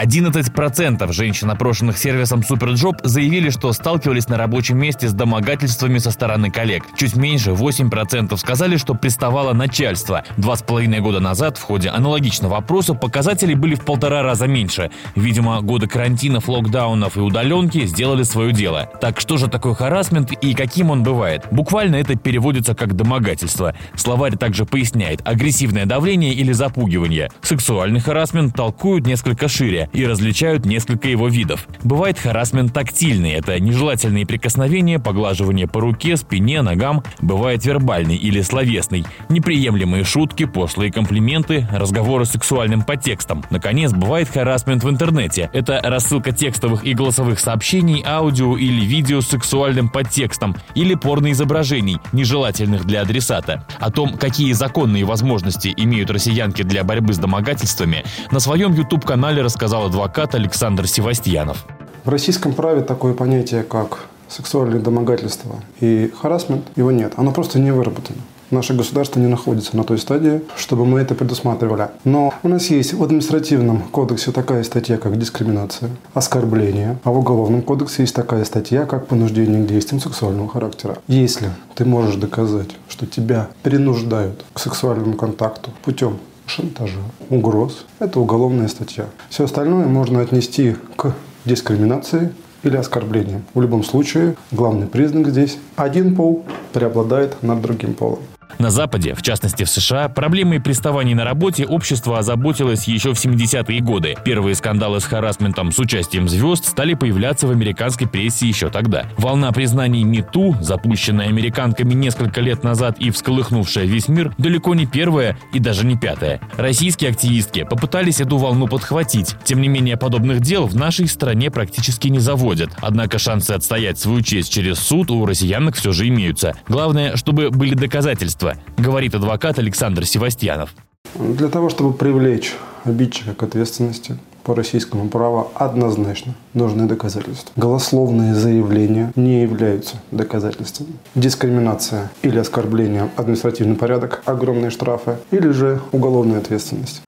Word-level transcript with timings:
11% 0.00 1.12
женщин, 1.12 1.50
опрошенных 1.50 1.98
сервисом 1.98 2.40
Superjob, 2.40 3.00
заявили, 3.02 3.50
что 3.50 3.72
сталкивались 3.72 4.28
на 4.28 4.36
рабочем 4.36 4.78
месте 4.78 5.08
с 5.08 5.12
домогательствами 5.12 5.98
со 5.98 6.12
стороны 6.12 6.50
коллег. 6.50 6.84
Чуть 6.96 7.16
меньше 7.16 7.50
8% 7.50 8.36
сказали, 8.36 8.76
что 8.76 8.94
приставало 8.94 9.52
начальство. 9.54 10.22
Два 10.36 10.54
с 10.54 10.62
половиной 10.62 11.00
года 11.00 11.18
назад 11.18 11.58
в 11.58 11.62
ходе 11.62 11.88
аналогичного 11.88 12.58
опроса 12.58 12.94
показатели 12.94 13.54
были 13.54 13.74
в 13.74 13.84
полтора 13.84 14.22
раза 14.22 14.46
меньше. 14.46 14.90
Видимо, 15.16 15.60
годы 15.62 15.88
карантинов, 15.88 16.48
локдаунов 16.48 17.16
и 17.16 17.20
удаленки 17.20 17.84
сделали 17.86 18.22
свое 18.22 18.52
дело. 18.52 18.88
Так 19.00 19.20
что 19.20 19.36
же 19.36 19.48
такое 19.48 19.74
харасмент 19.74 20.30
и 20.32 20.54
каким 20.54 20.90
он 20.90 21.02
бывает? 21.02 21.46
Буквально 21.50 21.96
это 21.96 22.14
переводится 22.14 22.76
как 22.76 22.94
домогательство. 22.94 23.74
Словарь 23.96 24.36
также 24.36 24.64
поясняет 24.64 25.26
агрессивное 25.26 25.86
давление 25.86 26.34
или 26.34 26.52
запугивание. 26.52 27.30
Сексуальный 27.42 28.00
харасмент 28.00 28.54
толкуют 28.54 29.04
несколько 29.04 29.48
шире 29.48 29.87
и 29.92 30.06
различают 30.06 30.64
несколько 30.66 31.08
его 31.08 31.28
видов. 31.28 31.66
Бывает 31.82 32.18
харасмент 32.18 32.72
тактильный– 32.72 33.32
это 33.32 33.58
нежелательные 33.60 34.26
прикосновения, 34.26 34.98
поглаживание 34.98 35.66
по 35.66 35.80
руке, 35.80 36.16
спине, 36.16 36.62
ногам. 36.62 37.02
Бывает 37.20 37.64
вербальный 37.64 38.16
или 38.16 38.42
словесный– 38.42 39.04
неприемлемые 39.28 40.04
шутки, 40.04 40.44
пошлые 40.44 40.92
комплименты, 40.92 41.68
разговоры 41.72 42.24
с 42.24 42.30
сексуальным 42.30 42.82
подтекстом. 42.82 43.44
Наконец, 43.50 43.92
бывает 43.92 44.28
харасмент 44.28 44.84
в 44.84 44.90
интернете– 44.90 45.50
это 45.52 45.80
рассылка 45.82 46.32
текстовых 46.32 46.84
и 46.84 46.94
голосовых 46.94 47.38
сообщений, 47.38 48.02
аудио 48.06 48.56
или 48.56 48.84
видео 48.84 49.20
с 49.20 49.28
сексуальным 49.28 49.88
подтекстом 49.88 50.56
или 50.74 50.94
порноизображений, 50.94 51.98
нежелательных 52.12 52.84
для 52.84 53.02
адресата. 53.02 53.64
О 53.78 53.90
том, 53.90 54.16
какие 54.16 54.52
законные 54.52 55.04
возможности 55.04 55.72
имеют 55.76 56.10
россиянки 56.10 56.62
для 56.62 56.84
борьбы 56.84 57.12
с 57.12 57.18
домогательствами, 57.18 58.04
на 58.30 58.40
своем 58.40 58.72
YouTube-канале 58.74 59.42
рассказал 59.42 59.77
рассказал 59.78 59.86
адвокат 59.86 60.34
Александр 60.34 60.86
Севастьянов. 60.86 61.64
В 62.04 62.08
российском 62.08 62.52
праве 62.52 62.82
такое 62.82 63.14
понятие, 63.14 63.62
как 63.62 64.06
сексуальное 64.28 64.80
домогательство 64.80 65.56
и 65.80 66.12
харасмент, 66.20 66.64
его 66.76 66.90
нет. 66.90 67.12
Оно 67.16 67.32
просто 67.32 67.58
не 67.58 67.70
выработано. 67.70 68.18
Наше 68.50 68.74
государство 68.74 69.20
не 69.20 69.26
находится 69.26 69.76
на 69.76 69.84
той 69.84 69.98
стадии, 69.98 70.40
чтобы 70.56 70.86
мы 70.86 71.00
это 71.00 71.14
предусматривали. 71.14 71.88
Но 72.04 72.32
у 72.42 72.48
нас 72.48 72.70
есть 72.70 72.94
в 72.94 73.02
административном 73.02 73.82
кодексе 73.92 74.32
такая 74.32 74.64
статья, 74.64 74.96
как 74.96 75.18
дискриминация, 75.18 75.90
оскорбление, 76.14 76.96
а 77.04 77.10
в 77.10 77.18
уголовном 77.18 77.60
кодексе 77.60 78.02
есть 78.02 78.14
такая 78.14 78.44
статья, 78.44 78.86
как 78.86 79.06
понуждение 79.06 79.62
к 79.62 79.66
действиям 79.66 80.00
сексуального 80.00 80.48
характера. 80.48 80.96
Если 81.08 81.50
ты 81.74 81.84
можешь 81.84 82.16
доказать, 82.16 82.70
что 82.88 83.06
тебя 83.06 83.48
принуждают 83.62 84.44
к 84.54 84.58
сексуальному 84.60 85.14
контакту 85.14 85.70
путем 85.84 86.18
шантажа, 86.58 86.98
угроз. 87.30 87.86
Это 88.00 88.18
уголовная 88.18 88.68
статья. 88.68 89.06
Все 89.28 89.44
остальное 89.44 89.86
можно 89.86 90.20
отнести 90.20 90.76
к 90.96 91.14
дискриминации 91.44 92.32
или 92.64 92.76
оскорблению. 92.76 93.42
В 93.54 93.60
любом 93.60 93.84
случае, 93.84 94.34
главный 94.50 94.88
признак 94.88 95.28
здесь– 95.28 95.58
один 95.76 96.16
пол 96.16 96.44
преобладает 96.72 97.42
над 97.42 97.62
другим 97.62 97.94
полом. 97.94 98.18
На 98.58 98.70
Западе, 98.70 99.14
в 99.14 99.22
частности 99.22 99.62
в 99.62 99.70
США, 99.70 100.08
проблемой 100.08 100.60
приставаний 100.60 101.14
на 101.14 101.22
работе 101.22 101.64
общество 101.64 102.18
озаботилось 102.18 102.88
еще 102.88 103.14
в 103.14 103.24
70-е 103.24 103.80
годы. 103.80 104.16
Первые 104.24 104.56
скандалы 104.56 104.98
с 104.98 105.04
харасментом 105.04 105.70
с 105.70 105.78
участием 105.78 106.28
звезд 106.28 106.64
стали 106.64 106.94
появляться 106.94 107.46
в 107.46 107.52
американской 107.52 108.08
прессе 108.08 108.48
еще 108.48 108.68
тогда. 108.68 109.06
Волна 109.16 109.52
признаний 109.52 110.02
МИТУ, 110.02 110.56
запущенная 110.60 111.28
американками 111.28 111.94
несколько 111.94 112.40
лет 112.40 112.64
назад 112.64 112.98
и 112.98 113.10
всколыхнувшая 113.12 113.84
весь 113.84 114.08
мир, 114.08 114.34
далеко 114.38 114.74
не 114.74 114.86
первая 114.86 115.38
и 115.52 115.60
даже 115.60 115.86
не 115.86 115.96
пятая. 115.96 116.40
Российские 116.56 117.10
активистки 117.10 117.62
попытались 117.62 118.20
эту 118.20 118.38
волну 118.38 118.66
подхватить. 118.66 119.36
Тем 119.44 119.60
не 119.60 119.68
менее, 119.68 119.96
подобных 119.96 120.40
дел 120.40 120.66
в 120.66 120.74
нашей 120.74 121.06
стране 121.06 121.52
практически 121.52 122.08
не 122.08 122.18
заводят. 122.18 122.70
Однако 122.80 123.20
шансы 123.20 123.52
отстоять 123.52 124.00
свою 124.00 124.20
честь 124.22 124.52
через 124.52 124.80
суд 124.80 125.12
у 125.12 125.24
россиянок 125.26 125.76
все 125.76 125.92
же 125.92 126.08
имеются. 126.08 126.54
Главное, 126.66 127.14
чтобы 127.14 127.50
были 127.50 127.74
доказательства 127.74 128.47
убийства, 128.48 128.82
говорит 128.82 129.14
адвокат 129.14 129.58
Александр 129.58 130.06
Севастьянов. 130.06 130.74
Для 131.14 131.48
того, 131.48 131.68
чтобы 131.68 131.94
привлечь 131.94 132.54
обидчика 132.84 133.34
к 133.34 133.42
ответственности 133.42 134.16
по 134.44 134.54
российскому 134.54 135.08
праву 135.08 135.50
однозначно 135.54 136.34
нужны 136.54 136.86
доказательства. 136.86 137.52
Голословные 137.56 138.34
заявления 138.34 139.12
не 139.14 139.42
являются 139.42 139.96
доказательствами. 140.10 140.92
Дискриминация 141.14 142.10
или 142.22 142.38
оскорбление, 142.38 143.10
административный 143.16 143.76
порядок, 143.76 144.22
огромные 144.24 144.70
штрафы 144.70 145.18
или 145.30 145.50
же 145.50 145.80
уголовная 145.92 146.38
ответственность. 146.38 147.02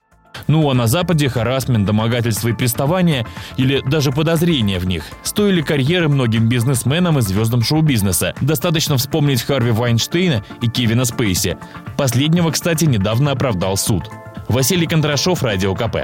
Ну 0.51 0.69
а 0.69 0.75
на 0.75 0.89
Западе 0.89 1.29
харасмент, 1.29 1.87
домогательство 1.87 2.49
и 2.49 2.53
приставания 2.53 3.25
или 3.57 3.81
даже 3.87 4.11
подозрения 4.11 4.81
в 4.81 4.85
них 4.85 5.05
стоили 5.23 5.63
карьеры 5.63 6.09
многим 6.09 6.49
бизнесменам 6.49 7.21
и 7.21 7.23
звездам 7.23 7.63
шоу-бизнеса. 7.63 8.35
Достаточно 8.41 8.97
вспомнить 8.97 9.43
Харви 9.43 9.71
Вайнштейна 9.71 10.45
и 10.61 10.67
Кевина 10.67 11.05
Спейси. 11.05 11.57
Последнего, 11.97 12.51
кстати, 12.51 12.85
недавно 12.85 13.31
оправдал 13.31 13.77
суд. 13.77 14.11
Василий 14.49 14.89
Кондрашов, 14.89 15.45
Радио 15.45 15.73
КП. 15.77 15.99